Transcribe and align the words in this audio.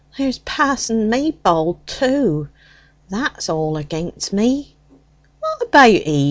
"There's 0.17 0.39
Pa'son 0.39 1.11
Maybold, 1.11 1.77
too 1.85 2.49
that's 3.09 3.49
all 3.49 3.77
against 3.77 4.33
me." 4.33 4.75
"What 5.39 5.61
about 5.67 5.91
he? 5.91 6.19